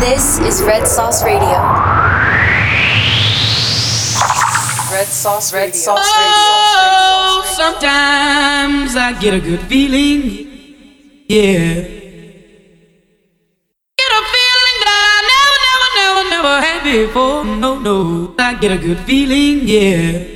[0.00, 1.56] This is Red Sauce Radio.
[4.92, 5.80] Red Sauce Red Radio.
[5.80, 7.56] Sauce oh, Radio.
[7.56, 10.22] sometimes I get a good feeling.
[11.28, 11.80] Yeah.
[13.96, 17.44] Get a feeling that I never, never, never, never had before.
[17.44, 18.34] No, no.
[18.38, 19.66] I get a good feeling.
[19.66, 20.35] Yeah.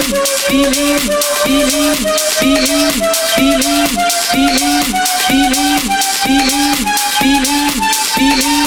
[0.01, 0.99] feeling,
[1.43, 1.99] feeling,
[2.39, 2.95] feeling,
[3.35, 3.89] feeling,
[4.41, 5.81] feeling,
[7.21, 8.60] feeling,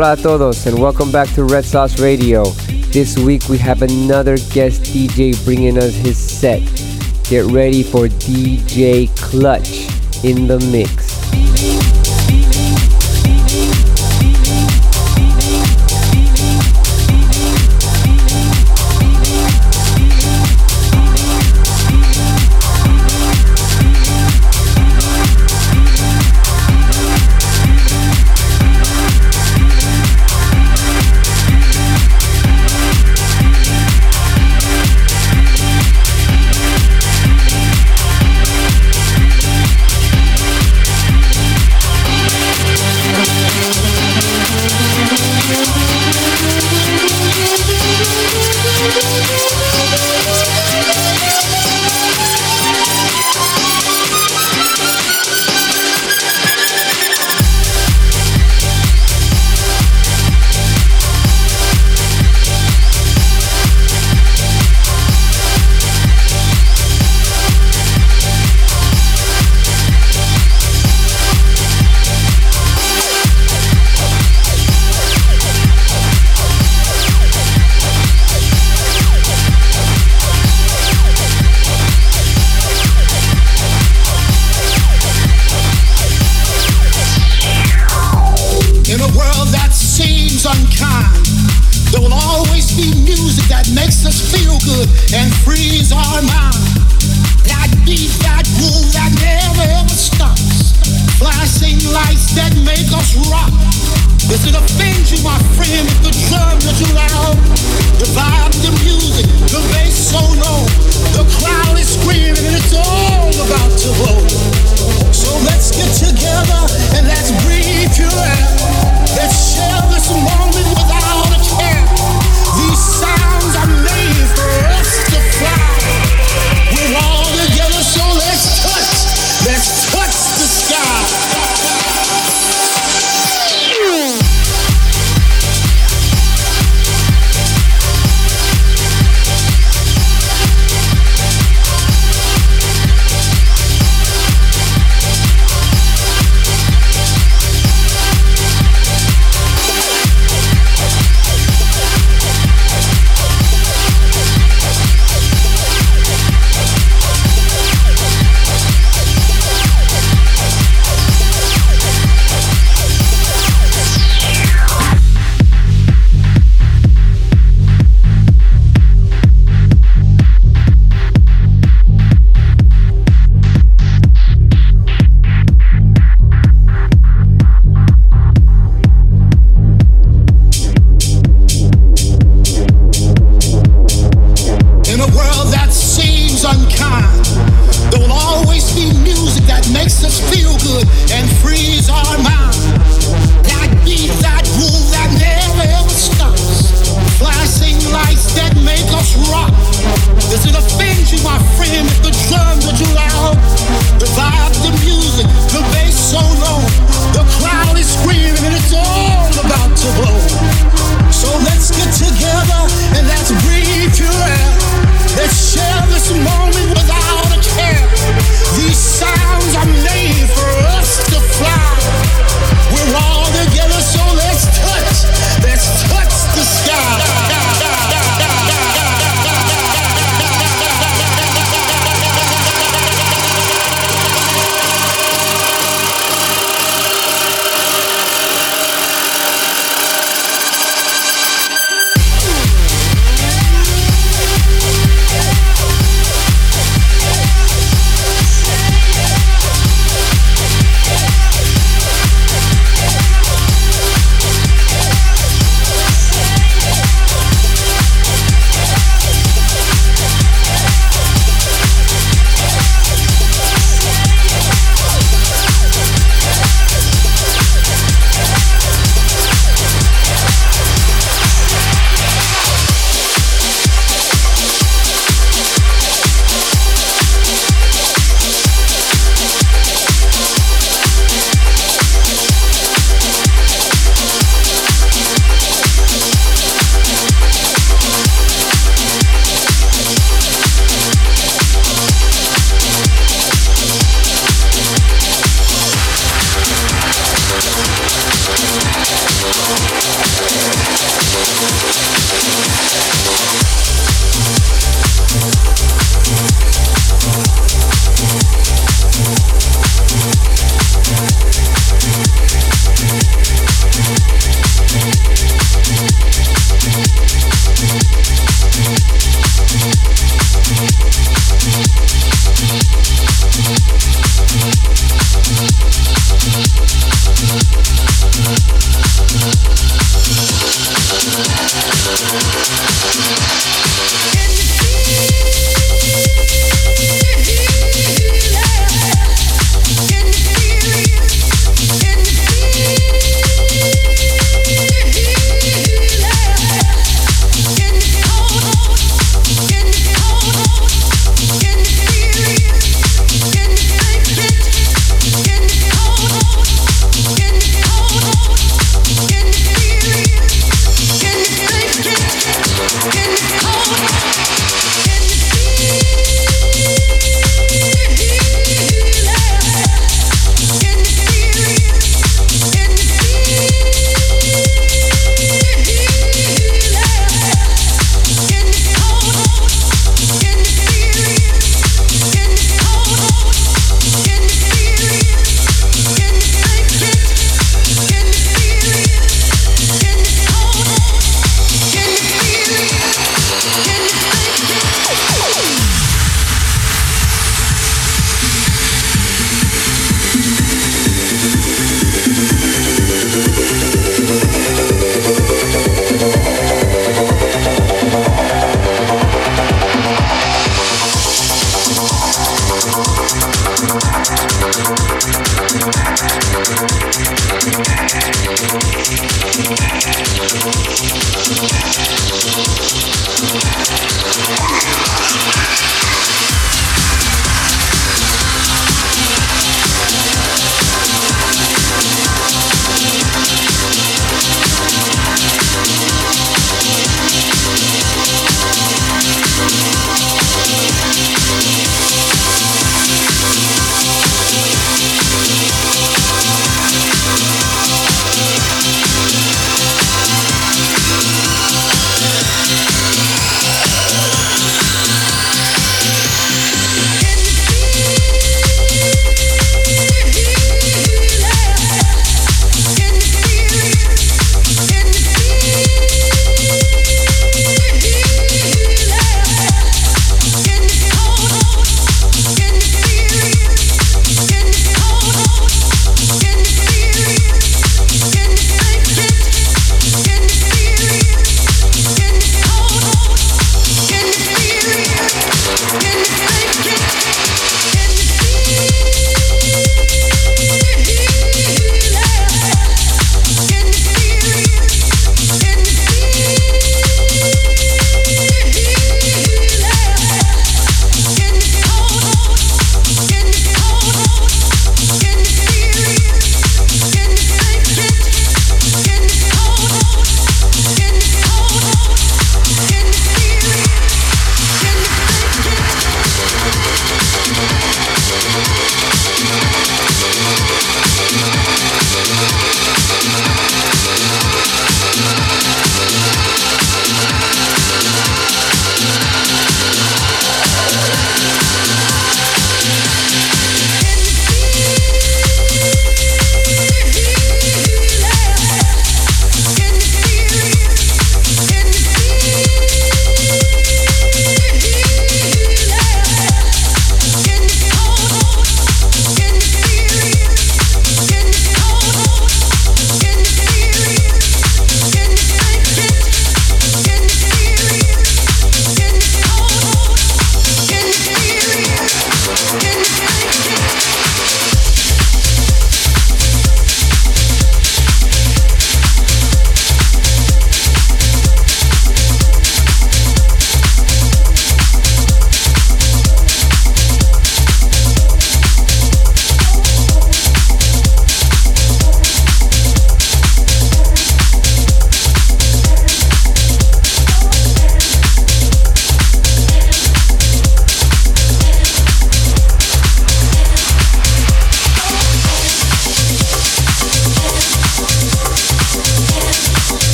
[0.00, 2.44] Hola a todos and welcome back to Red Sauce Radio.
[2.90, 6.62] This week we have another guest DJ bringing us his set.
[7.28, 9.84] Get ready for DJ Clutch
[10.24, 11.09] in the mix.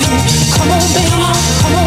[0.00, 1.77] Come on, baby, come on.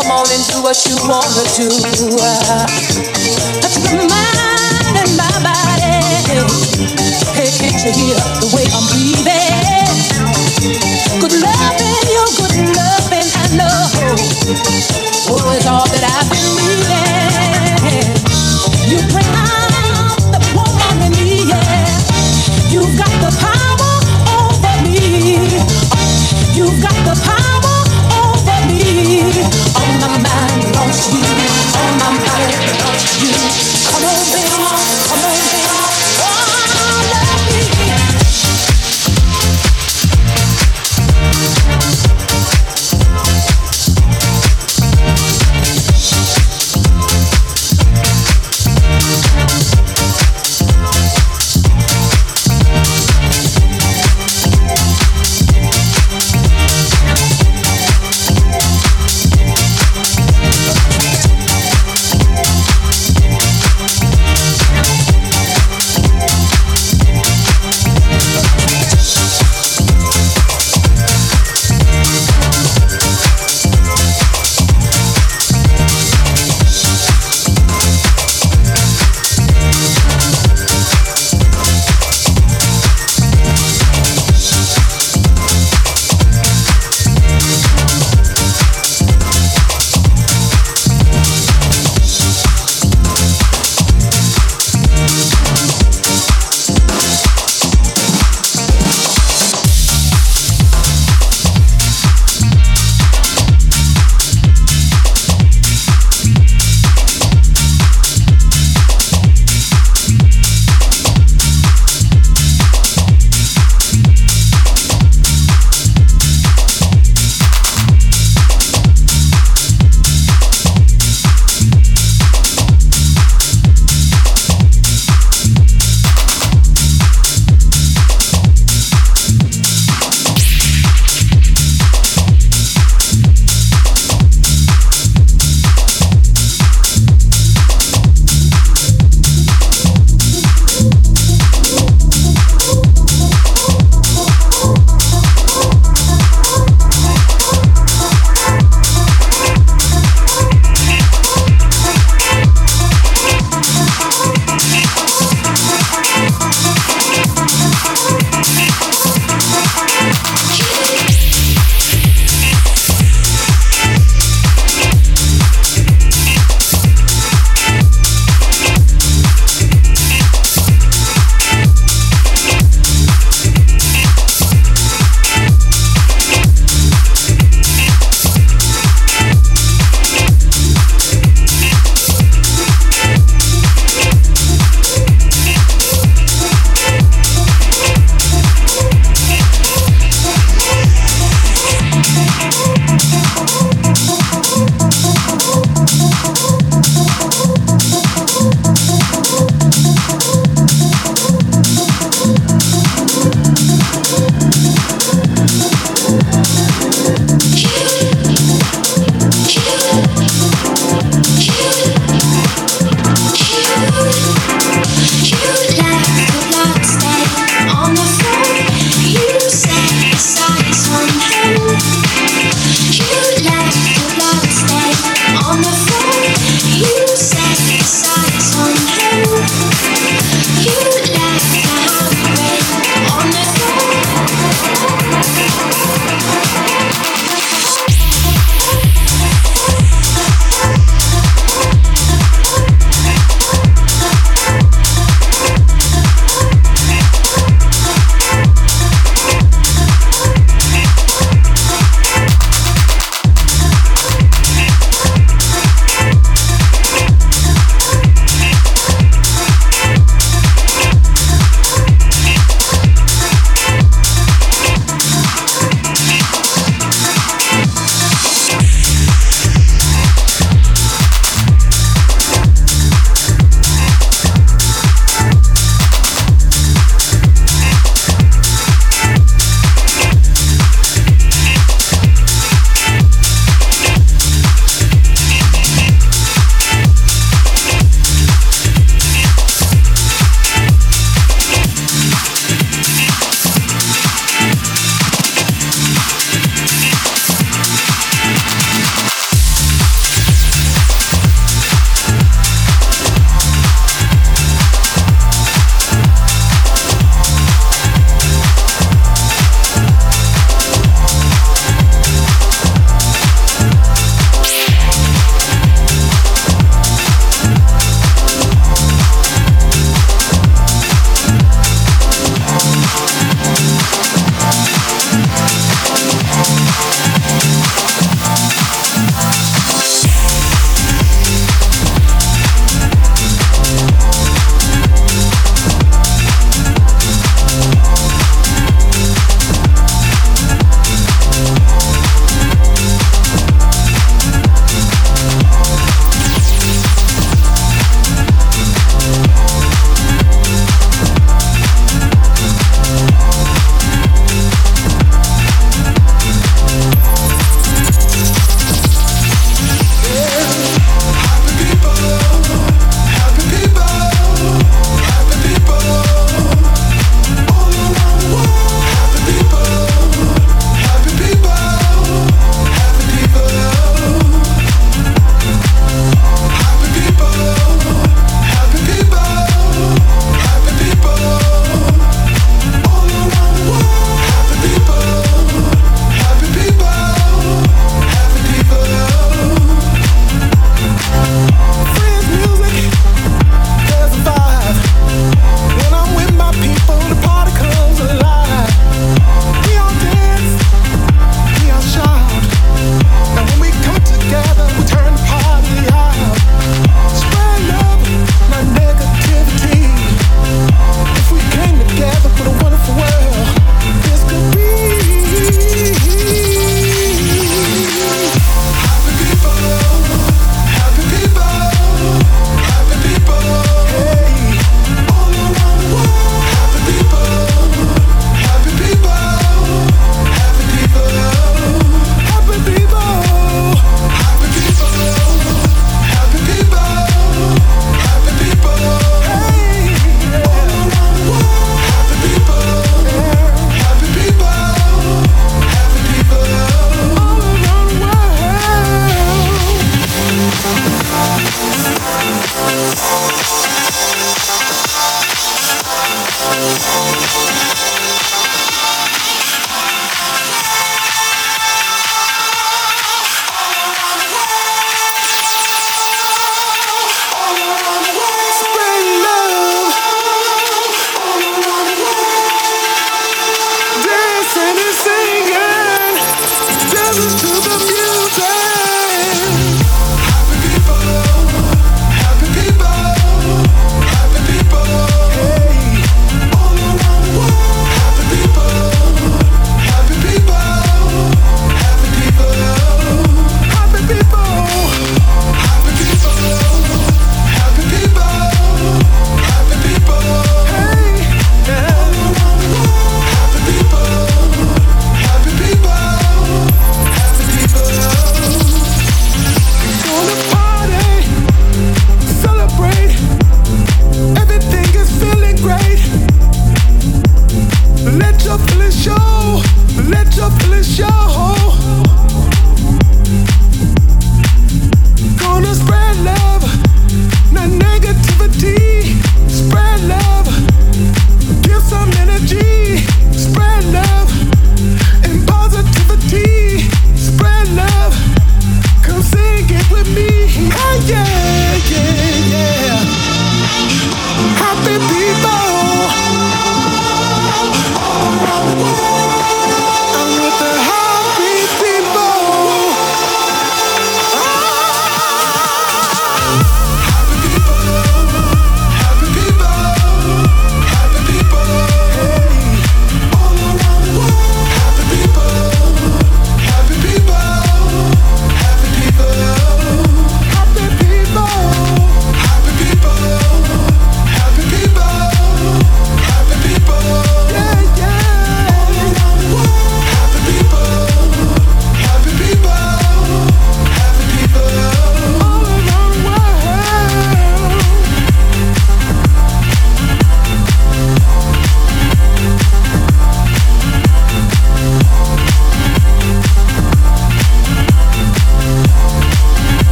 [0.00, 1.68] Come on and do what you wanna do.
[3.60, 5.92] Touch my mind and my body.
[7.36, 8.69] Hey, can't you hear the way?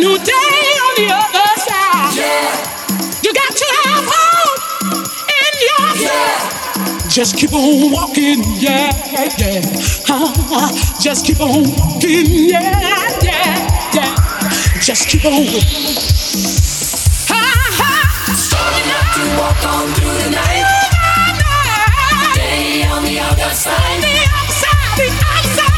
[0.00, 2.16] New day on the other side.
[2.16, 3.20] Yeah.
[3.22, 4.62] You got to have hope
[5.28, 7.08] in your yeah.
[7.08, 9.60] Just keep on walking, yeah, yeah.
[10.08, 10.70] Uh,
[11.00, 14.14] just keep on walking, yeah, yeah, yeah.
[14.80, 15.44] Just keep on.
[18.40, 20.64] Strong enough to walk on through the night.
[22.34, 24.00] Day on the other side.
[24.00, 25.70] The outside, the outside.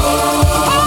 [0.00, 0.77] Oh,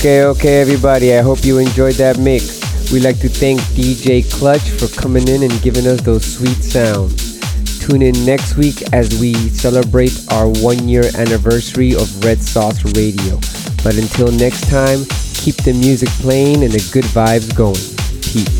[0.00, 1.12] Okay, okay, everybody.
[1.12, 2.90] I hope you enjoyed that mix.
[2.90, 7.38] We'd like to thank DJ Clutch for coming in and giving us those sweet sounds.
[7.80, 13.36] Tune in next week as we celebrate our one year anniversary of Red Sauce Radio.
[13.84, 17.84] But until next time, keep the music playing and the good vibes going.
[18.22, 18.59] Peace.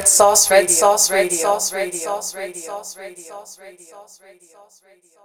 [0.00, 0.62] Red Sauce Radio.
[0.62, 1.28] Red Sauce Radio.
[1.28, 2.40] Red Sauce Radio.
[2.40, 3.04] Red Sauce Radio.
[3.04, 3.76] Red Sauce Radio.
[3.84, 5.19] Red Sauce Radio.